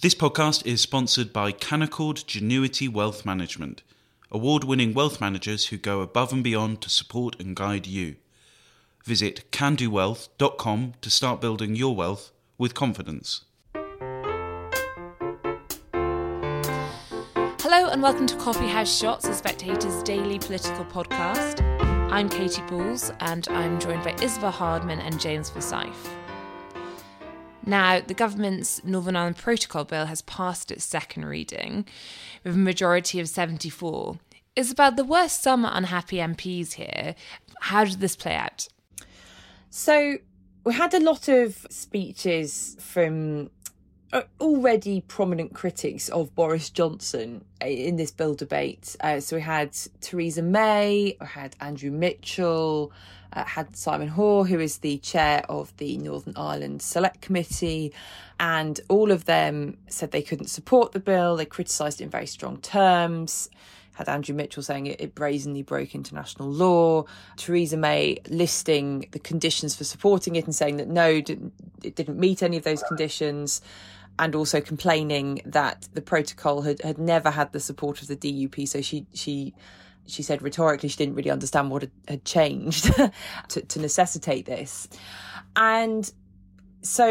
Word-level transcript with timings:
This 0.00 0.14
podcast 0.14 0.64
is 0.64 0.80
sponsored 0.80 1.32
by 1.32 1.50
Canaccord 1.50 2.24
Genuity 2.24 2.88
Wealth 2.88 3.26
Management, 3.26 3.82
award 4.30 4.62
winning 4.62 4.94
wealth 4.94 5.20
managers 5.20 5.66
who 5.66 5.76
go 5.76 6.02
above 6.02 6.32
and 6.32 6.44
beyond 6.44 6.82
to 6.82 6.88
support 6.88 7.34
and 7.40 7.56
guide 7.56 7.88
you. 7.88 8.14
Visit 9.04 9.50
canaccordwealth.com 9.50 10.94
to 11.00 11.10
start 11.10 11.40
building 11.40 11.74
your 11.74 11.96
wealth 11.96 12.30
with 12.58 12.74
confidence. 12.74 13.40
Hello 17.60 17.88
and 17.88 18.00
welcome 18.00 18.28
to 18.28 18.36
Coffee 18.36 18.68
House 18.68 18.96
Shots, 18.96 19.26
the 19.26 19.34
Spectator's 19.34 20.04
daily 20.04 20.38
political 20.38 20.84
podcast. 20.84 21.60
I'm 22.12 22.28
Katy 22.28 22.62
Balls 22.68 23.10
and 23.18 23.48
I'm 23.48 23.80
joined 23.80 24.04
by 24.04 24.14
Isabel 24.22 24.52
Hardman 24.52 25.00
and 25.00 25.18
James 25.18 25.50
Forsyth. 25.50 26.08
Now, 27.68 28.00
the 28.00 28.14
government's 28.14 28.82
Northern 28.82 29.14
Ireland 29.14 29.36
Protocol 29.36 29.84
Bill 29.84 30.06
has 30.06 30.22
passed 30.22 30.70
its 30.70 30.86
second 30.86 31.26
reading 31.26 31.84
with 32.42 32.54
a 32.54 32.58
majority 32.58 33.20
of 33.20 33.28
74. 33.28 34.18
Isabel, 34.56 34.90
there 34.92 35.04
were 35.04 35.28
some 35.28 35.66
unhappy 35.66 36.16
MPs 36.16 36.72
here. 36.72 37.14
How 37.60 37.84
did 37.84 38.00
this 38.00 38.16
play 38.16 38.34
out? 38.34 38.68
So, 39.68 40.16
we 40.64 40.72
had 40.72 40.94
a 40.94 41.00
lot 41.00 41.28
of 41.28 41.66
speeches 41.68 42.74
from 42.80 43.50
uh, 44.14 44.22
already 44.40 45.02
prominent 45.02 45.52
critics 45.52 46.08
of 46.08 46.34
Boris 46.34 46.70
Johnson 46.70 47.44
uh, 47.62 47.66
in 47.66 47.96
this 47.96 48.10
bill 48.10 48.34
debate. 48.34 48.96
Uh, 49.00 49.20
so 49.20 49.36
we 49.36 49.42
had 49.42 49.76
Theresa 50.00 50.40
May, 50.40 51.18
we 51.20 51.26
had 51.26 51.54
Andrew 51.60 51.90
Mitchell, 51.90 52.92
uh, 53.32 53.44
had 53.44 53.76
Simon 53.76 54.08
Hoare, 54.08 54.44
who 54.44 54.58
is 54.60 54.78
the 54.78 54.98
chair 54.98 55.44
of 55.48 55.76
the 55.76 55.98
Northern 55.98 56.34
Ireland 56.36 56.82
Select 56.82 57.20
Committee, 57.20 57.92
and 58.40 58.80
all 58.88 59.10
of 59.10 59.24
them 59.24 59.76
said 59.88 60.10
they 60.10 60.22
couldn't 60.22 60.48
support 60.48 60.92
the 60.92 61.00
bill. 61.00 61.36
They 61.36 61.44
criticised 61.44 62.00
it 62.00 62.04
in 62.04 62.10
very 62.10 62.26
strong 62.26 62.58
terms. 62.58 63.50
Had 63.94 64.08
Andrew 64.08 64.34
Mitchell 64.34 64.62
saying 64.62 64.86
it, 64.86 65.00
it 65.00 65.14
brazenly 65.16 65.62
broke 65.62 65.94
international 65.94 66.48
law. 66.48 67.04
Theresa 67.36 67.76
May 67.76 68.18
listing 68.28 69.08
the 69.10 69.18
conditions 69.18 69.74
for 69.74 69.82
supporting 69.82 70.36
it 70.36 70.44
and 70.44 70.54
saying 70.54 70.76
that 70.76 70.86
no, 70.86 71.08
it 71.82 71.96
didn't 71.96 72.18
meet 72.18 72.42
any 72.42 72.56
of 72.56 72.62
those 72.62 72.82
conditions 72.84 73.60
and 74.18 74.34
also 74.34 74.60
complaining 74.60 75.40
that 75.44 75.88
the 75.94 76.00
protocol 76.00 76.62
had, 76.62 76.80
had 76.82 76.98
never 76.98 77.30
had 77.30 77.52
the 77.52 77.60
support 77.60 78.02
of 78.02 78.08
the 78.08 78.16
DUP. 78.16 78.66
So 78.68 78.80
she 78.80 79.06
she 79.14 79.54
she 80.08 80.22
said 80.22 80.42
rhetorically 80.42 80.88
she 80.88 80.96
didn't 80.96 81.14
really 81.14 81.30
understand 81.30 81.70
what 81.70 81.88
had, 82.08 82.24
changed 82.24 82.90
to, 83.48 83.60
to 83.62 83.78
necessitate 83.78 84.46
this. 84.46 84.88
And 85.56 86.10
so 86.82 87.08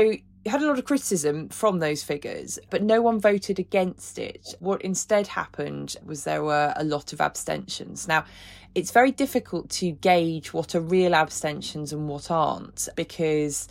you 0.48 0.52
had 0.52 0.62
a 0.62 0.66
lot 0.66 0.80
of 0.80 0.86
criticism 0.86 1.50
from 1.50 1.80
those 1.80 2.04
figures, 2.04 2.58
but 2.70 2.82
no 2.82 3.02
one 3.02 3.20
voted 3.20 3.60
against 3.60 4.18
it. 4.18 4.56
What 4.60 4.82
instead 4.82 5.28
happened 5.28 5.96
was 6.06 6.24
there 6.24 6.44
were 6.44 6.74
a 6.76 6.84
lot 6.84 7.14
of 7.14 7.22
abstentions. 7.22 8.08
Now, 8.08 8.26
it's 8.74 8.92
very 8.92 9.12
difficult 9.12 9.70
to 9.72 9.92
gauge 9.92 10.54
what 10.54 10.76
are 10.76 10.80
real 10.80 11.16
abstentions 11.16 11.92
and 11.92 12.08
what 12.08 12.32
aren't 12.32 12.88
because 12.96 13.68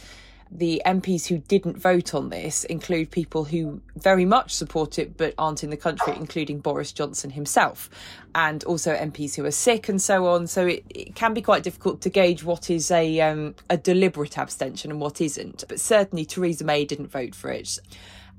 the 0.50 0.80
MPs 0.86 1.26
who 1.26 1.38
didn't 1.38 1.76
vote 1.76 2.14
on 2.14 2.28
this 2.30 2.64
include 2.64 3.10
people 3.10 3.44
who 3.44 3.80
very 3.96 4.24
much 4.24 4.54
support 4.54 4.98
it 4.98 5.16
but 5.16 5.34
aren't 5.38 5.64
in 5.64 5.70
the 5.70 5.76
country, 5.76 6.14
including 6.16 6.60
Boris 6.60 6.92
Johnson 6.92 7.30
himself, 7.30 7.90
and 8.34 8.62
also 8.64 8.94
MPs 8.94 9.34
who 9.34 9.44
are 9.44 9.50
sick 9.50 9.88
and 9.88 10.00
so 10.00 10.26
on. 10.26 10.46
So 10.46 10.66
it, 10.66 10.84
it 10.90 11.14
can 11.14 11.34
be 11.34 11.42
quite 11.42 11.62
difficult 11.62 12.00
to 12.02 12.10
gauge 12.10 12.44
what 12.44 12.70
is 12.70 12.90
a 12.90 13.20
um, 13.20 13.54
a 13.68 13.76
deliberate 13.76 14.38
abstention 14.38 14.90
and 14.90 15.00
what 15.00 15.20
isn't. 15.20 15.64
But 15.68 15.80
certainly 15.80 16.24
Theresa 16.24 16.64
May 16.64 16.84
didn't 16.84 17.08
vote 17.08 17.34
for 17.34 17.50
it. 17.50 17.78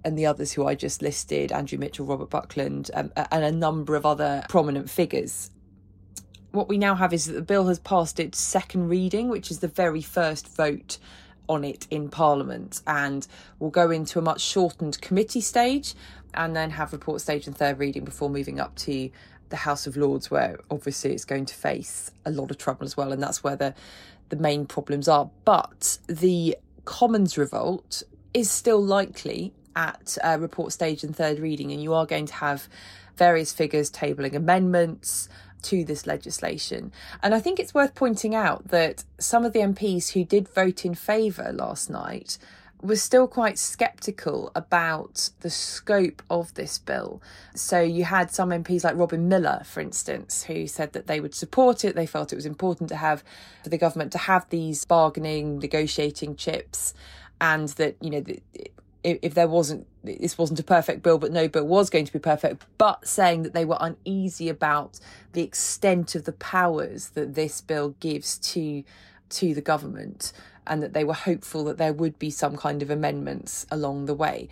And 0.05 0.17
the 0.17 0.25
others 0.25 0.53
who 0.53 0.65
I 0.65 0.75
just 0.75 1.01
listed, 1.01 1.51
Andrew 1.51 1.77
Mitchell, 1.77 2.05
Robert 2.05 2.29
Buckland, 2.29 2.89
um, 2.93 3.11
and 3.31 3.43
a 3.43 3.51
number 3.51 3.95
of 3.95 4.05
other 4.05 4.45
prominent 4.47 4.89
figures 4.89 5.51
what 6.51 6.69
we 6.69 6.77
now 6.77 6.95
have 6.95 7.13
is 7.13 7.25
that 7.25 7.33
the 7.33 7.41
bill 7.41 7.67
has 7.67 7.77
passed 7.77 8.19
its 8.19 8.39
second 8.39 8.87
reading, 8.87 9.29
which 9.29 9.51
is 9.51 9.59
the 9.59 9.67
very 9.67 10.01
first 10.01 10.47
vote 10.47 10.97
on 11.47 11.63
it 11.63 11.87
in 11.89 12.09
Parliament 12.09 12.81
and 12.85 13.27
will 13.59 13.69
go 13.69 13.91
into 13.91 14.19
a 14.19 14.21
much 14.21 14.41
shortened 14.41 14.99
committee 15.01 15.41
stage 15.41 15.95
and 16.33 16.55
then 16.55 16.71
have 16.71 16.93
report 16.93 17.21
stage 17.21 17.47
and 17.47 17.57
third 17.57 17.79
reading 17.79 18.05
before 18.05 18.29
moving 18.29 18.59
up 18.59 18.75
to 18.75 19.09
the 19.49 19.55
House 19.55 19.87
of 19.87 19.95
Lords, 19.95 20.29
where 20.29 20.59
obviously 20.69 21.13
it's 21.13 21.25
going 21.25 21.45
to 21.45 21.53
face 21.53 22.11
a 22.25 22.31
lot 22.31 22.51
of 22.51 22.57
trouble 22.57 22.85
as 22.85 22.97
well, 22.97 23.11
and 23.11 23.21
that's 23.21 23.43
where 23.43 23.55
the 23.55 23.73
the 24.29 24.35
main 24.35 24.65
problems 24.65 25.07
are. 25.07 25.29
But 25.45 25.99
the 26.07 26.57
Commons 26.85 27.37
revolt 27.37 28.03
is 28.33 28.51
still 28.51 28.83
likely 28.83 29.53
at 29.75 30.17
uh, 30.23 30.37
report 30.39 30.73
stage 30.73 31.03
and 31.03 31.15
third 31.15 31.39
reading, 31.39 31.71
and 31.71 31.81
you 31.81 31.93
are 31.93 32.05
going 32.05 32.25
to 32.25 32.33
have 32.33 32.67
various 33.15 33.51
figures 33.51 33.89
tabling 33.89 34.35
amendments, 34.35 35.29
to 35.63 35.83
this 35.83 36.07
legislation. 36.07 36.91
And 37.21 37.33
I 37.33 37.39
think 37.39 37.59
it's 37.59 37.73
worth 37.73 37.95
pointing 37.95 38.35
out 38.35 38.69
that 38.69 39.03
some 39.19 39.45
of 39.45 39.53
the 39.53 39.59
MPs 39.59 40.13
who 40.13 40.23
did 40.23 40.47
vote 40.49 40.85
in 40.85 40.95
favour 40.95 41.51
last 41.53 41.89
night 41.89 42.37
were 42.81 42.95
still 42.95 43.27
quite 43.27 43.57
sceptical 43.57 44.51
about 44.55 45.29
the 45.39 45.49
scope 45.49 46.21
of 46.29 46.53
this 46.53 46.77
bill. 46.77 47.21
So 47.55 47.81
you 47.81 48.03
had 48.03 48.31
some 48.31 48.49
MPs 48.49 48.83
like 48.83 48.95
Robin 48.95 49.27
Millar, 49.27 49.63
for 49.65 49.81
instance, 49.81 50.43
who 50.43 50.67
said 50.67 50.93
that 50.93 51.07
they 51.07 51.19
would 51.19 51.33
support 51.33 51.83
it. 51.83 51.95
They 51.95 52.05
felt 52.05 52.31
it 52.31 52.35
was 52.35 52.45
important 52.45 52.89
to 52.89 52.95
have 52.95 53.23
for 53.63 53.69
the 53.69 53.77
government 53.77 54.11
to 54.11 54.19
have 54.19 54.47
these 54.49 54.85
bargaining, 54.85 55.59
negotiating 55.59 56.35
chips, 56.35 56.93
and 57.41 57.69
that 57.69 57.95
you 57.99 58.09
know 58.09 58.23
if, 59.21 59.33
there 59.33 59.47
wasn't 59.47 59.87
this 60.03 60.37
wasn't 60.37 60.59
a 60.59 60.63
perfect 60.63 61.03
bill, 61.03 61.17
but 61.17 61.31
no 61.31 61.47
bill 61.47 61.65
was 61.65 61.89
going 61.89 62.05
to 62.05 62.13
be 62.13 62.19
perfect, 62.19 62.65
but 62.77 63.07
saying 63.07 63.43
that 63.43 63.53
they 63.53 63.65
were 63.65 63.77
uneasy 63.79 64.49
about 64.49 64.99
the 65.33 65.41
extent 65.41 66.15
of 66.15 66.25
the 66.25 66.31
powers 66.33 67.09
that 67.09 67.35
this 67.35 67.61
bill 67.61 67.95
gives 67.99 68.37
to 68.39 68.83
to 69.29 69.53
the 69.53 69.61
government, 69.61 70.31
and 70.65 70.81
that 70.81 70.93
they 70.93 71.03
were 71.03 71.13
hopeful 71.13 71.63
that 71.65 71.77
there 71.77 71.93
would 71.93 72.17
be 72.19 72.29
some 72.29 72.55
kind 72.55 72.81
of 72.81 72.89
amendments 72.89 73.65
along 73.71 74.05
the 74.05 74.13
way. 74.13 74.49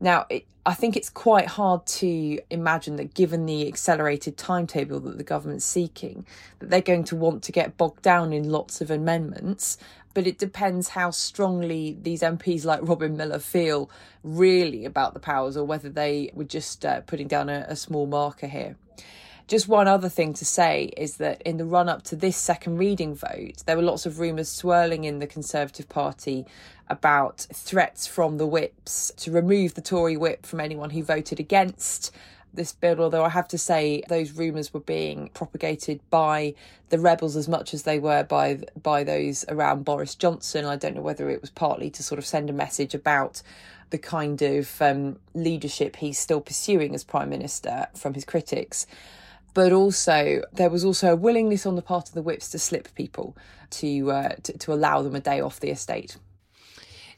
Now, 0.00 0.26
it, 0.28 0.44
I 0.66 0.74
think 0.74 0.96
it's 0.96 1.10
quite 1.10 1.46
hard 1.46 1.86
to 1.86 2.40
imagine 2.50 2.96
that, 2.96 3.14
given 3.14 3.46
the 3.46 3.68
accelerated 3.68 4.36
timetable 4.36 4.98
that 5.00 5.16
the 5.16 5.24
government's 5.24 5.64
seeking, 5.64 6.26
that 6.58 6.70
they're 6.70 6.80
going 6.80 7.04
to 7.04 7.16
want 7.16 7.44
to 7.44 7.52
get 7.52 7.76
bogged 7.76 8.02
down 8.02 8.32
in 8.32 8.50
lots 8.50 8.80
of 8.80 8.90
amendments 8.90 9.78
but 10.16 10.26
it 10.26 10.38
depends 10.38 10.88
how 10.88 11.10
strongly 11.10 11.94
these 12.00 12.22
MPs 12.22 12.64
like 12.64 12.80
Robin 12.82 13.18
Millar 13.18 13.38
feel 13.38 13.90
really 14.24 14.86
about 14.86 15.12
the 15.12 15.20
powers 15.20 15.58
or 15.58 15.64
whether 15.66 15.90
they 15.90 16.30
were 16.32 16.42
just 16.42 16.86
uh, 16.86 17.02
putting 17.02 17.28
down 17.28 17.50
a, 17.50 17.66
a 17.68 17.76
small 17.76 18.06
marker 18.06 18.46
here. 18.46 18.76
Just 19.46 19.68
one 19.68 19.86
other 19.86 20.08
thing 20.08 20.32
to 20.32 20.44
say 20.46 20.84
is 20.96 21.18
that 21.18 21.42
in 21.42 21.58
the 21.58 21.66
run 21.66 21.90
up 21.90 22.02
to 22.04 22.16
this 22.16 22.38
second 22.38 22.78
reading 22.78 23.14
vote, 23.14 23.62
there 23.66 23.76
were 23.76 23.82
lots 23.82 24.06
of 24.06 24.18
rumours 24.18 24.48
swirling 24.48 25.04
in 25.04 25.18
the 25.18 25.26
Conservative 25.26 25.86
Party 25.86 26.46
about 26.88 27.46
threats 27.52 28.06
from 28.06 28.38
the 28.38 28.46
whips 28.46 29.12
to 29.18 29.30
remove 29.30 29.74
the 29.74 29.82
Tory 29.82 30.16
whip 30.16 30.46
from 30.46 30.60
anyone 30.60 30.88
who 30.88 31.02
voted 31.02 31.38
against 31.38 32.10
this 32.54 32.72
bill, 32.72 33.00
although 33.00 33.24
I 33.24 33.28
have 33.28 33.48
to 33.48 33.58
say 33.58 34.02
those 34.08 34.32
rumours 34.32 34.72
were 34.72 34.80
being 34.80 35.30
propagated 35.34 36.00
by 36.10 36.54
the 36.88 36.98
rebels 36.98 37.36
as 37.36 37.48
much 37.48 37.74
as 37.74 37.82
they 37.82 37.98
were 37.98 38.22
by 38.22 38.60
by 38.80 39.04
those 39.04 39.44
around 39.48 39.84
Boris 39.84 40.14
Johnson. 40.14 40.64
I 40.64 40.76
don't 40.76 40.94
know 40.94 41.02
whether 41.02 41.28
it 41.28 41.40
was 41.40 41.50
partly 41.50 41.90
to 41.90 42.02
sort 42.02 42.18
of 42.18 42.26
send 42.26 42.48
a 42.48 42.54
message 42.54 42.94
about 42.94 43.42
the 43.90 43.98
kind 43.98 44.40
of 44.42 44.80
um, 44.80 45.18
leadership 45.34 45.96
he's 45.96 46.18
still 46.18 46.40
pursuing 46.40 46.94
as 46.94 47.04
prime 47.04 47.28
minister 47.28 47.86
from 47.94 48.14
his 48.14 48.24
critics. 48.24 48.86
But 49.54 49.72
also, 49.72 50.42
there 50.52 50.68
was 50.68 50.84
also 50.84 51.12
a 51.12 51.16
willingness 51.16 51.64
on 51.64 51.76
the 51.76 51.82
part 51.82 52.08
of 52.08 52.14
the 52.14 52.20
whips 52.20 52.50
to 52.50 52.58
slip 52.58 52.94
people 52.94 53.36
to, 53.70 54.10
uh, 54.10 54.34
to, 54.42 54.58
to 54.58 54.72
allow 54.74 55.00
them 55.02 55.14
a 55.14 55.20
day 55.20 55.40
off 55.40 55.60
the 55.60 55.70
estate. 55.70 56.18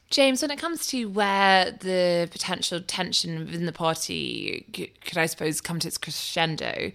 James, 0.09 0.41
when 0.41 0.49
it 0.49 0.57
comes 0.57 0.87
to 0.87 1.05
where 1.05 1.71
the 1.71 2.27
potential 2.31 2.81
tension 2.81 3.39
within 3.39 3.67
the 3.67 3.71
party 3.71 4.65
could, 5.05 5.17
I 5.17 5.27
suppose, 5.27 5.61
come 5.61 5.79
to 5.79 5.87
its 5.87 5.99
crescendo, 5.99 6.91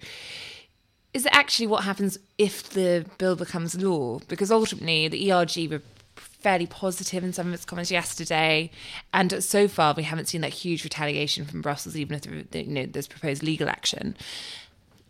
is 1.13 1.25
it 1.25 1.31
actually 1.33 1.67
what 1.67 1.85
happens 1.85 2.17
if 2.37 2.69
the 2.71 3.05
bill 3.17 3.37
becomes 3.37 3.81
law? 3.81 4.19
Because 4.27 4.51
ultimately, 4.51 5.07
the 5.07 5.31
ERG 5.31 5.71
were 5.71 5.81
fairly 6.17 6.65
positive 6.67 7.23
in 7.23 7.31
some 7.31 7.47
of 7.47 7.53
its 7.53 7.63
comments 7.63 7.89
yesterday, 7.89 8.69
and 9.13 9.41
so 9.43 9.69
far 9.69 9.93
we 9.95 10.03
haven't 10.03 10.27
seen 10.27 10.41
that 10.41 10.53
huge 10.53 10.83
retaliation 10.83 11.45
from 11.45 11.61
Brussels, 11.61 11.95
even 11.95 12.17
if 12.17 12.25
you 12.25 12.65
know 12.65 12.85
there's 12.85 13.07
proposed 13.07 13.43
legal 13.43 13.69
action. 13.69 14.17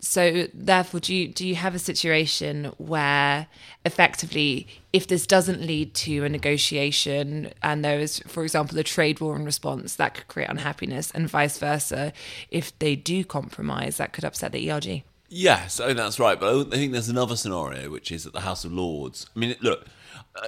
So 0.08 0.48
therefore, 0.54 1.00
do 1.00 1.16
you 1.16 1.28
do 1.28 1.48
you 1.48 1.56
have 1.56 1.74
a 1.74 1.80
situation 1.80 2.66
where 2.78 3.48
effectively, 3.84 4.68
if 4.94 5.08
this 5.08 5.26
doesn't 5.26 5.62
lead 5.62 5.96
to 5.96 6.24
a 6.24 6.30
negotiation 6.30 7.52
and 7.64 7.84
there 7.84 8.00
is, 8.00 8.20
for 8.28 8.44
example, 8.44 8.78
a 8.78 8.84
trade 8.84 9.20
war 9.20 9.36
in 9.36 9.44
response, 9.46 9.96
that 9.96 10.14
could 10.14 10.28
create 10.28 10.50
unhappiness, 10.50 11.10
and 11.10 11.28
vice 11.28 11.58
versa, 11.58 12.14
if 12.52 12.78
they 12.78 12.96
do 12.96 13.26
compromise, 13.26 13.98
that 13.98 14.14
could 14.14 14.24
upset 14.24 14.52
the 14.52 14.70
ERG? 14.70 15.04
Yes, 15.38 15.82
I 15.82 15.92
that's 15.92 16.18
right. 16.18 16.40
But 16.40 16.68
I 16.68 16.78
think 16.78 16.94
there's 16.94 17.10
another 17.10 17.36
scenario, 17.36 17.90
which 17.90 18.10
is 18.10 18.26
at 18.26 18.32
the 18.32 18.40
House 18.40 18.64
of 18.64 18.72
Lords. 18.72 19.26
I 19.36 19.40
mean, 19.40 19.54
look, 19.60 19.86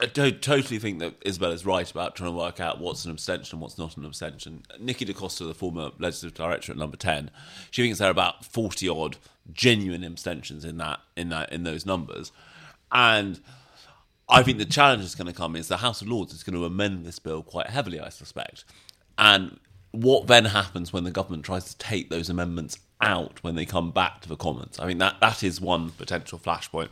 I 0.01 0.05
totally 0.05 0.79
think 0.79 0.99
that 0.99 1.15
Isabel 1.25 1.51
is 1.51 1.65
right 1.65 1.91
about 1.91 2.15
trying 2.15 2.31
to 2.31 2.37
work 2.37 2.61
out 2.61 2.79
what's 2.79 3.03
an 3.03 3.11
abstention 3.11 3.57
and 3.57 3.61
what's 3.61 3.77
not 3.77 3.97
an 3.97 4.05
abstention. 4.05 4.63
Nikki 4.79 5.03
da 5.03 5.11
Costa, 5.11 5.43
the 5.43 5.53
former 5.53 5.91
legislative 5.99 6.37
director 6.37 6.71
at 6.71 6.77
Number 6.77 6.95
Ten, 6.95 7.31
she 7.69 7.81
thinks 7.83 7.99
there 7.99 8.07
are 8.07 8.11
about 8.11 8.45
forty 8.45 8.87
odd 8.87 9.17
genuine 9.51 10.05
abstentions 10.05 10.63
in 10.63 10.77
that 10.77 11.01
in 11.17 11.27
that 11.29 11.51
in 11.51 11.63
those 11.63 11.85
numbers, 11.85 12.31
and 12.89 13.41
I 14.29 14.41
think 14.41 14.57
the 14.57 14.63
challenge 14.63 15.03
is 15.03 15.15
going 15.15 15.27
to 15.27 15.33
come 15.33 15.57
is 15.57 15.67
the 15.67 15.77
House 15.77 16.01
of 16.01 16.07
Lords 16.07 16.33
is 16.33 16.43
going 16.43 16.57
to 16.57 16.63
amend 16.63 17.05
this 17.05 17.19
bill 17.19 17.43
quite 17.43 17.67
heavily, 17.67 17.99
I 17.99 18.07
suspect, 18.07 18.63
and 19.17 19.59
what 19.91 20.27
then 20.27 20.45
happens 20.45 20.93
when 20.93 21.03
the 21.03 21.11
government 21.11 21.43
tries 21.43 21.65
to 21.65 21.77
take 21.77 22.09
those 22.09 22.29
amendments 22.29 22.77
out 23.01 23.43
when 23.43 23.55
they 23.55 23.65
come 23.65 23.91
back 23.91 24.21
to 24.21 24.29
the 24.29 24.35
Commons? 24.35 24.79
I 24.79 24.87
mean 24.87 24.97
that 24.99 25.19
that 25.21 25.43
is 25.43 25.61
one 25.61 25.91
potential 25.91 26.39
flashpoint. 26.39 26.89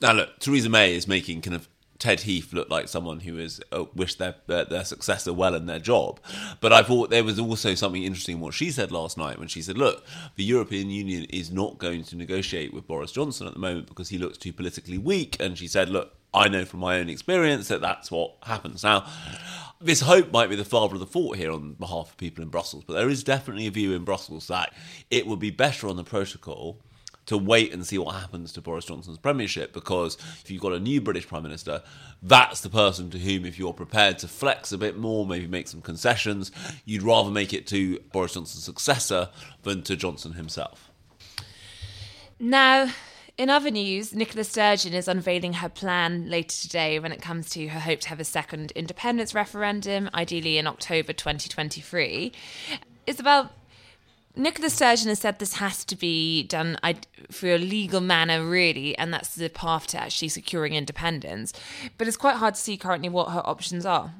Now 0.00 0.12
look, 0.12 0.38
Theresa 0.38 0.68
May 0.68 0.94
is 0.94 1.06
making 1.06 1.42
kind 1.42 1.54
of 1.54 1.68
Ted 2.00 2.20
Heath 2.20 2.54
look 2.54 2.70
like 2.70 2.88
someone 2.88 3.20
who 3.20 3.36
has 3.36 3.60
uh, 3.70 3.84
wished 3.94 4.18
their, 4.18 4.34
their, 4.46 4.64
their 4.64 4.84
successor 4.84 5.34
well 5.34 5.54
in 5.54 5.66
their 5.66 5.78
job. 5.78 6.18
But 6.60 6.72
I 6.72 6.82
thought 6.82 7.10
there 7.10 7.22
was 7.22 7.38
also 7.38 7.74
something 7.74 8.02
interesting 8.02 8.36
in 8.36 8.40
what 8.40 8.54
she 8.54 8.70
said 8.70 8.90
last 8.90 9.18
night 9.18 9.38
when 9.38 9.48
she 9.48 9.60
said, 9.60 9.76
"Look, 9.76 10.04
the 10.34 10.42
European 10.42 10.88
Union 10.88 11.24
is 11.24 11.52
not 11.52 11.78
going 11.78 12.02
to 12.04 12.16
negotiate 12.16 12.72
with 12.72 12.88
Boris 12.88 13.12
Johnson 13.12 13.46
at 13.46 13.52
the 13.52 13.60
moment 13.60 13.86
because 13.86 14.08
he 14.08 14.18
looks 14.18 14.38
too 14.38 14.52
politically 14.52 14.96
weak." 14.96 15.36
And 15.38 15.58
she 15.58 15.68
said, 15.68 15.90
"Look, 15.90 16.14
I 16.32 16.48
know 16.48 16.64
from 16.64 16.80
my 16.80 16.98
own 16.98 17.10
experience 17.10 17.68
that 17.68 17.82
that's 17.82 18.10
what 18.10 18.34
happens." 18.44 18.82
Now, 18.82 19.06
this 19.80 20.00
hope 20.02 20.30
might 20.30 20.50
be 20.50 20.56
the 20.56 20.64
father 20.64 20.94
of 20.94 21.00
the 21.00 21.06
fort 21.06 21.38
here 21.38 21.50
on 21.50 21.72
behalf 21.72 22.10
of 22.10 22.16
people 22.16 22.42
in 22.42 22.50
Brussels, 22.50 22.84
but 22.86 22.94
there 22.94 23.08
is 23.08 23.24
definitely 23.24 23.66
a 23.66 23.70
view 23.70 23.94
in 23.94 24.04
Brussels 24.04 24.46
that 24.48 24.74
it 25.10 25.26
would 25.26 25.38
be 25.38 25.50
better 25.50 25.88
on 25.88 25.96
the 25.96 26.04
protocol 26.04 26.78
to 27.26 27.38
wait 27.38 27.72
and 27.72 27.86
see 27.86 27.96
what 27.96 28.16
happens 28.16 28.52
to 28.52 28.60
Boris 28.60 28.86
Johnson's 28.86 29.16
premiership 29.16 29.72
because 29.72 30.16
if 30.42 30.50
you've 30.50 30.60
got 30.60 30.72
a 30.72 30.80
new 30.80 31.00
British 31.00 31.28
Prime 31.28 31.44
Minister, 31.44 31.82
that's 32.22 32.60
the 32.60 32.68
person 32.68 33.08
to 33.10 33.18
whom, 33.18 33.44
if 33.44 33.58
you're 33.58 33.72
prepared 33.72 34.18
to 34.18 34.28
flex 34.28 34.72
a 34.72 34.78
bit 34.78 34.98
more, 34.98 35.24
maybe 35.24 35.46
make 35.46 35.68
some 35.68 35.80
concessions, 35.80 36.50
you'd 36.84 37.02
rather 37.02 37.30
make 37.30 37.54
it 37.54 37.66
to 37.68 38.00
Boris 38.12 38.34
Johnson's 38.34 38.64
successor 38.64 39.28
than 39.62 39.82
to 39.82 39.96
Johnson 39.96 40.32
himself. 40.32 40.90
Now, 42.38 42.90
in 43.40 43.48
other 43.48 43.70
news, 43.70 44.14
Nicola 44.14 44.44
Sturgeon 44.44 44.92
is 44.92 45.08
unveiling 45.08 45.54
her 45.54 45.70
plan 45.70 46.28
later 46.28 46.54
today 46.60 46.98
when 46.98 47.10
it 47.10 47.22
comes 47.22 47.48
to 47.48 47.68
her 47.68 47.80
hope 47.80 48.00
to 48.00 48.10
have 48.10 48.20
a 48.20 48.24
second 48.24 48.70
independence 48.72 49.34
referendum, 49.34 50.10
ideally 50.12 50.58
in 50.58 50.66
October 50.66 51.14
2023. 51.14 52.32
Isabel, 53.06 53.50
Nicola 54.36 54.68
Sturgeon 54.68 55.08
has 55.08 55.20
said 55.20 55.38
this 55.38 55.54
has 55.54 55.86
to 55.86 55.96
be 55.96 56.42
done 56.42 56.78
for 57.30 57.46
a 57.46 57.56
legal 57.56 58.02
manner, 58.02 58.44
really, 58.44 58.94
and 58.98 59.10
that's 59.10 59.34
the 59.34 59.48
path 59.48 59.86
to 59.86 59.98
actually 59.98 60.28
securing 60.28 60.74
independence. 60.74 61.54
But 61.96 62.08
it's 62.08 62.18
quite 62.18 62.36
hard 62.36 62.56
to 62.56 62.60
see 62.60 62.76
currently 62.76 63.08
what 63.08 63.30
her 63.30 63.42
options 63.46 63.86
are. 63.86 64.12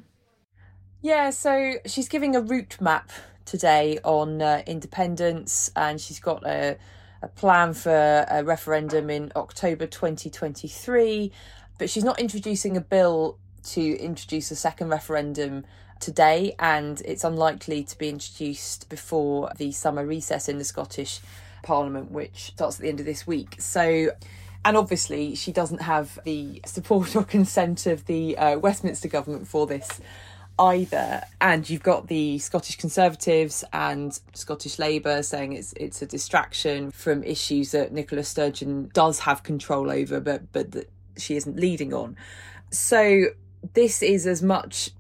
Yeah, 1.02 1.28
so 1.28 1.74
she's 1.84 2.08
giving 2.08 2.34
a 2.34 2.40
route 2.40 2.80
map 2.80 3.10
today 3.44 3.98
on 4.02 4.40
uh, 4.40 4.62
independence, 4.66 5.70
and 5.76 6.00
she's 6.00 6.20
got 6.20 6.42
a, 6.46 6.78
a 7.22 7.28
plan 7.28 7.74
for 7.74 8.26
a 8.28 8.42
referendum 8.44 9.10
in 9.10 9.32
October 9.36 9.86
2023. 9.86 11.32
But 11.78 11.90
she's 11.90 12.04
not 12.04 12.18
introducing 12.20 12.76
a 12.76 12.80
bill 12.80 13.38
to 13.70 13.98
introduce 13.98 14.50
a 14.50 14.56
second 14.56 14.88
referendum 14.88 15.64
today, 16.00 16.54
and 16.58 17.00
it's 17.04 17.24
unlikely 17.24 17.84
to 17.84 17.98
be 17.98 18.08
introduced 18.08 18.88
before 18.88 19.50
the 19.56 19.70
summer 19.72 20.04
recess 20.04 20.48
in 20.48 20.58
the 20.58 20.64
Scottish 20.64 21.20
Parliament, 21.62 22.10
which 22.10 22.52
starts 22.54 22.76
at 22.76 22.82
the 22.82 22.88
end 22.88 23.00
of 23.00 23.06
this 23.06 23.26
week. 23.26 23.56
So, 23.58 24.10
and 24.64 24.76
obviously, 24.76 25.34
she 25.34 25.52
doesn't 25.52 25.82
have 25.82 26.18
the 26.24 26.62
support 26.66 27.14
or 27.16 27.24
consent 27.24 27.86
of 27.86 28.06
the 28.06 28.36
uh, 28.36 28.58
Westminster 28.58 29.08
government 29.08 29.46
for 29.46 29.66
this 29.66 30.00
either. 30.60 31.24
And 31.40 31.68
you've 31.68 31.82
got 31.82 32.08
the 32.08 32.38
Scottish 32.38 32.76
Conservatives 32.76 33.64
and 33.72 34.18
Scottish 34.34 34.78
Labour 34.78 35.22
saying 35.22 35.54
it's 35.54 35.72
it's 35.72 36.02
a 36.02 36.06
distraction 36.06 36.90
from 36.90 37.24
issues 37.24 37.72
that 37.72 37.92
Nicola 37.92 38.22
Sturgeon 38.22 38.90
does 38.92 39.20
have 39.20 39.42
control 39.42 39.90
over, 39.90 40.20
but 40.20 40.52
but 40.52 40.72
that 40.72 40.90
she 41.16 41.36
isn't 41.36 41.56
leading 41.56 41.94
on. 41.94 42.16
So 42.70 43.26
this 43.72 44.02
is 44.02 44.26
as 44.26 44.42
much 44.42 44.90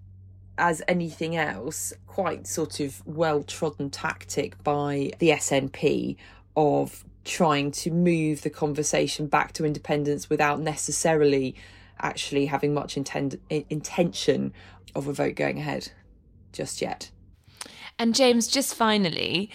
as 0.58 0.82
anything 0.88 1.36
else, 1.36 1.92
quite 2.06 2.46
sort 2.46 2.80
of 2.80 3.06
well 3.06 3.42
trodden 3.42 3.90
tactic 3.90 4.62
by 4.64 5.12
the 5.18 5.30
SNP 5.30 6.16
of 6.56 7.04
trying 7.24 7.70
to 7.70 7.90
move 7.90 8.42
the 8.42 8.50
conversation 8.50 9.26
back 9.26 9.52
to 9.52 9.64
independence 9.64 10.30
without 10.30 10.60
necessarily 10.60 11.54
actually 12.02 12.46
having 12.46 12.72
much 12.72 12.96
intend- 12.96 13.38
intention 13.48 14.52
of 14.94 15.06
a 15.06 15.12
vote 15.12 15.34
going 15.34 15.58
ahead 15.58 15.92
just 16.52 16.80
yet. 16.80 17.10
And 17.98 18.14
James, 18.14 18.48
just 18.48 18.74
finally, 18.74 19.50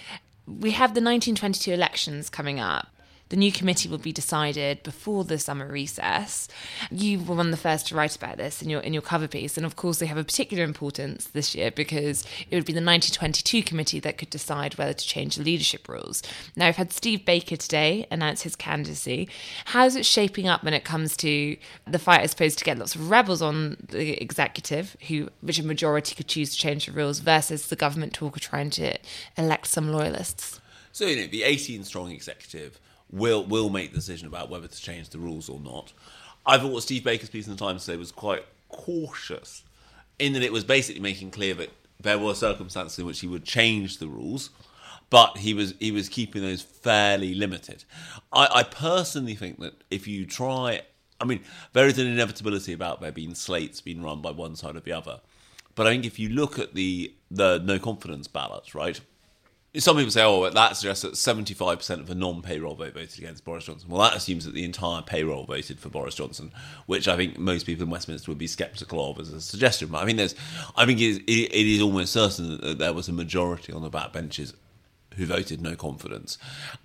we 0.45 0.71
have 0.71 0.89
the 0.89 1.01
1922 1.01 1.71
elections 1.71 2.29
coming 2.29 2.59
up. 2.59 2.87
The 3.29 3.37
new 3.37 3.51
committee 3.51 3.89
will 3.89 3.97
be 3.97 4.11
decided 4.11 4.83
before 4.83 5.23
the 5.23 5.39
summer 5.39 5.67
recess. 5.67 6.47
You 6.91 7.19
were 7.19 7.35
one 7.35 7.47
of 7.47 7.51
the 7.51 7.57
first 7.57 7.87
to 7.87 7.95
write 7.95 8.15
about 8.15 8.37
this 8.37 8.61
in 8.61 8.69
your 8.69 8.81
in 8.81 8.93
your 8.93 9.01
cover 9.01 9.27
piece, 9.27 9.57
and 9.57 9.65
of 9.65 9.75
course 9.75 9.97
they 9.97 10.05
have 10.05 10.17
a 10.17 10.23
particular 10.23 10.63
importance 10.63 11.25
this 11.25 11.55
year 11.55 11.71
because 11.71 12.23
it 12.51 12.55
would 12.55 12.65
be 12.65 12.73
the 12.73 12.77
1922 12.77 13.63
committee 13.63 13.99
that 13.99 14.19
could 14.19 14.29
decide 14.29 14.77
whether 14.77 14.93
to 14.93 15.07
change 15.07 15.37
the 15.37 15.43
leadership 15.43 15.89
rules. 15.89 16.21
Now 16.55 16.67
we've 16.67 16.75
had 16.75 16.93
Steve 16.93 17.25
Baker 17.25 17.55
today 17.55 18.05
announce 18.11 18.43
his 18.43 18.55
candidacy. 18.55 19.27
How's 19.65 19.95
it 19.95 20.05
shaping 20.05 20.47
up 20.47 20.63
when 20.63 20.75
it 20.75 20.85
comes 20.85 21.17
to 21.17 21.57
the 21.87 21.99
fight, 21.99 22.21
I 22.21 22.27
suppose, 22.27 22.55
to 22.57 22.63
get 22.63 22.77
lots 22.77 22.93
of 22.93 23.09
rebels 23.09 23.41
on 23.41 23.77
the 23.89 24.21
executive, 24.21 24.95
who 25.07 25.29
which 25.41 25.57
a 25.57 25.65
majority 25.65 26.13
could 26.13 26.27
choose 26.27 26.51
to 26.51 26.57
change 26.57 26.85
the 26.85 26.91
rules, 26.91 27.19
versus 27.19 27.67
the 27.67 27.75
government 27.75 28.13
talk 28.13 28.35
of 28.35 28.41
trying 28.43 28.69
to 28.71 28.97
elect 29.35 29.65
some 29.65 29.91
loyalists? 29.91 30.61
So 30.91 31.07
you 31.07 31.15
know 31.17 31.27
the 31.27 31.43
18 31.43 31.83
strong 31.83 32.11
executive 32.11 32.79
will 33.11 33.43
will 33.45 33.69
make 33.69 33.91
the 33.91 33.97
decision 33.97 34.27
about 34.27 34.49
whether 34.49 34.67
to 34.67 34.81
change 34.81 35.09
the 35.09 35.19
rules 35.19 35.49
or 35.49 35.59
not. 35.59 35.93
I 36.45 36.57
thought 36.57 36.79
Steve 36.81 37.03
Baker's 37.03 37.29
piece 37.29 37.47
in 37.47 37.53
the 37.53 37.59
Times 37.59 37.85
today 37.85 37.97
was 37.97 38.11
quite 38.11 38.45
cautious, 38.69 39.63
in 40.19 40.33
that 40.33 40.43
it 40.43 40.53
was 40.53 40.63
basically 40.63 41.01
making 41.01 41.31
clear 41.31 41.53
that 41.55 41.71
there 41.99 42.19
were 42.19 42.35
circumstances 42.35 42.99
in 42.99 43.05
which 43.05 43.21
he 43.21 43.27
would 43.27 43.45
change 43.45 43.97
the 43.97 44.07
rules, 44.07 44.49
but 45.09 45.37
he 45.37 45.53
was 45.53 45.73
he 45.79 45.91
was 45.91 46.09
keeping 46.09 46.41
those 46.41 46.61
fairly 46.61 47.33
limited. 47.33 47.83
I, 48.31 48.47
I 48.51 48.63
personally 48.63 49.35
think 49.35 49.59
that 49.59 49.81
if 49.89 50.07
you 50.07 50.25
try, 50.25 50.81
I 51.19 51.25
mean, 51.25 51.41
there 51.73 51.87
is 51.87 51.97
an 51.97 52.07
inevitability 52.07 52.73
about 52.73 53.01
there 53.01 53.11
being 53.11 53.35
slates 53.35 53.81
being 53.81 54.03
run 54.03 54.21
by 54.21 54.31
one 54.31 54.55
side 54.55 54.75
or 54.75 54.81
the 54.81 54.91
other, 54.91 55.21
but 55.73 55.87
I 55.87 55.91
think 55.91 56.05
if 56.05 56.19
you 56.19 56.29
look 56.29 56.59
at 56.59 56.73
the 56.73 57.13
the 57.31 57.59
no 57.59 57.79
confidence 57.79 58.27
ballots, 58.27 58.75
right 58.75 58.99
some 59.79 59.97
people 59.97 60.11
say, 60.11 60.23
oh, 60.23 60.49
that 60.49 60.77
suggests 60.77 61.03
that 61.03 61.13
75% 61.13 61.99
of 61.99 62.07
the 62.07 62.15
non 62.15 62.41
payroll 62.41 62.75
vote 62.75 62.93
voted 62.93 63.17
against 63.17 63.43
Boris 63.43 63.65
Johnson. 63.65 63.89
Well, 63.89 64.01
that 64.01 64.15
assumes 64.15 64.45
that 64.45 64.53
the 64.53 64.63
entire 64.63 65.01
payroll 65.01 65.45
voted 65.45 65.79
for 65.79 65.89
Boris 65.89 66.15
Johnson, 66.15 66.51
which 66.85 67.07
I 67.07 67.15
think 67.15 67.37
most 67.37 67.65
people 67.65 67.83
in 67.83 67.89
Westminster 67.89 68.31
would 68.31 68.37
be 68.37 68.47
sceptical 68.47 69.11
of 69.11 69.19
as 69.19 69.29
a 69.31 69.41
suggestion. 69.41 69.89
But 69.89 70.03
I 70.03 70.05
mean, 70.05 70.17
there's, 70.17 70.35
I 70.75 70.85
think 70.85 70.99
it 70.99 71.05
is, 71.05 71.17
it 71.27 71.53
is 71.53 71.81
almost 71.81 72.13
certain 72.13 72.59
that 72.61 72.79
there 72.79 72.93
was 72.93 73.07
a 73.09 73.13
majority 73.13 73.73
on 73.73 73.81
the 73.81 73.89
backbenches 73.89 74.53
who 75.15 75.25
voted 75.25 75.61
no 75.61 75.75
confidence. 75.75 76.37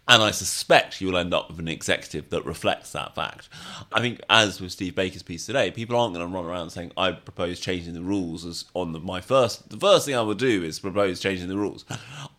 And 0.09 0.23
I 0.23 0.31
suspect 0.31 1.01
you'll 1.01 1.17
end 1.17 1.35
up 1.35 1.51
with 1.51 1.59
an 1.59 1.69
executive 1.69 2.31
that 2.31 2.45
reflects 2.45 2.93
that 2.93 3.15
fact. 3.15 3.49
I 3.93 4.01
think, 4.01 4.21
as 4.29 4.61
with 4.61 4.73
Steve 4.73 4.95
Baker's 4.95 5.23
piece 5.23 5.47
today, 5.47 5.71
people 5.71 5.97
aren't 5.97 6.15
going 6.15 6.27
to 6.27 6.35
run 6.35 6.45
around 6.45 6.71
saying, 6.71 6.93
I 6.97 7.13
propose 7.13 7.61
changing 7.61 7.95
the 7.95 8.03
rules 8.03 8.45
as 8.45 8.65
on 8.75 8.93
the, 8.93 9.01
my 9.01 9.21
first, 9.21 9.71
the 9.71 9.77
first 9.77 10.07
thing 10.07 10.17
I 10.17 10.23
would 10.23 10.39
do 10.39 10.63
is 10.63 10.81
propose 10.81 11.21
changing 11.21 11.49
the 11.49 11.57
rules. 11.57 11.85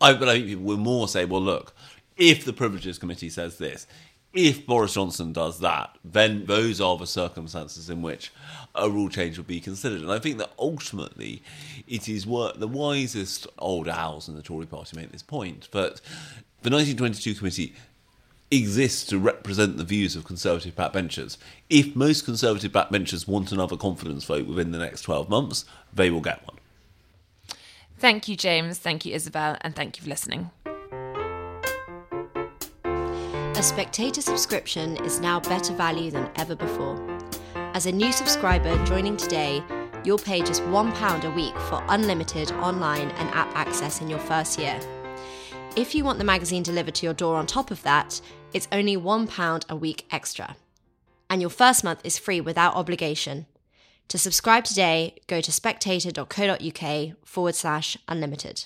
I, 0.00 0.12
but 0.14 0.28
I 0.28 0.34
think 0.34 0.46
people 0.46 0.64
will 0.64 0.76
more 0.76 1.08
say, 1.08 1.24
well, 1.24 1.42
look, 1.42 1.74
if 2.16 2.44
the 2.44 2.52
Privileges 2.52 2.98
Committee 2.98 3.30
says 3.30 3.58
this, 3.58 3.86
if 4.34 4.66
Boris 4.66 4.94
Johnson 4.94 5.32
does 5.32 5.60
that, 5.60 5.96
then 6.04 6.46
those 6.46 6.80
are 6.80 6.96
the 6.96 7.06
circumstances 7.06 7.90
in 7.90 8.02
which 8.02 8.32
a 8.74 8.88
rule 8.88 9.08
change 9.08 9.36
will 9.36 9.44
be 9.44 9.60
considered. 9.60 10.00
And 10.00 10.12
I 10.12 10.18
think 10.18 10.38
that 10.38 10.52
ultimately 10.58 11.42
it 11.86 12.08
is 12.08 12.26
what 12.26 12.58
the 12.58 12.68
wisest 12.68 13.46
old 13.58 13.88
owls 13.88 14.28
in 14.28 14.36
the 14.36 14.42
Tory 14.42 14.66
party 14.66 14.96
make 14.96 15.12
this 15.12 15.22
point. 15.22 15.68
But 15.70 16.00
the 16.62 16.70
1922 16.70 17.34
committee 17.34 17.74
exists 18.50 19.06
to 19.06 19.18
represent 19.18 19.76
the 19.76 19.84
views 19.84 20.14
of 20.16 20.24
Conservative 20.24 20.76
backbenchers. 20.76 21.36
If 21.68 21.94
most 21.96 22.24
Conservative 22.24 22.72
backbenchers 22.72 23.26
want 23.26 23.52
another 23.52 23.76
confidence 23.76 24.24
vote 24.24 24.46
within 24.46 24.72
the 24.72 24.78
next 24.78 25.02
12 25.02 25.28
months, 25.28 25.64
they 25.92 26.10
will 26.10 26.20
get 26.20 26.46
one. 26.46 26.58
Thank 27.98 28.28
you, 28.28 28.36
James. 28.36 28.78
Thank 28.78 29.04
you, 29.04 29.14
Isabel. 29.14 29.56
And 29.60 29.74
thank 29.76 29.96
you 29.96 30.04
for 30.04 30.10
listening. 30.10 30.50
A 33.62 33.64
spectator 33.64 34.20
subscription 34.20 34.96
is 35.04 35.20
now 35.20 35.38
better 35.38 35.72
value 35.72 36.10
than 36.10 36.28
ever 36.34 36.56
before. 36.56 36.98
As 37.54 37.86
a 37.86 37.92
new 37.92 38.10
subscriber 38.10 38.84
joining 38.84 39.16
today, 39.16 39.62
you'll 40.02 40.18
pay 40.18 40.40
just 40.40 40.62
£1 40.62 41.24
a 41.24 41.30
week 41.30 41.56
for 41.70 41.80
unlimited 41.88 42.50
online 42.54 43.12
and 43.12 43.30
app 43.30 43.54
access 43.54 44.00
in 44.00 44.10
your 44.10 44.18
first 44.18 44.58
year. 44.58 44.80
If 45.76 45.94
you 45.94 46.02
want 46.02 46.18
the 46.18 46.24
magazine 46.24 46.64
delivered 46.64 46.96
to 46.96 47.06
your 47.06 47.14
door 47.14 47.36
on 47.36 47.46
top 47.46 47.70
of 47.70 47.80
that, 47.84 48.20
It's 48.52 48.66
only 48.72 48.96
£1 48.96 49.68
a 49.68 49.76
week 49.76 50.06
extra. 50.10 50.56
And 51.30 51.40
your 51.40 51.48
first 51.48 51.84
month 51.84 52.00
is 52.02 52.18
free 52.18 52.40
without 52.40 52.74
obligation. 52.74 53.46
To 54.08 54.18
subscribe 54.18 54.64
today, 54.64 55.20
go 55.28 55.40
to 55.40 55.52
spectator.co.uk 55.52 57.12
forward 57.24 57.54
slash 57.54 57.96
unlimited. 58.08 58.64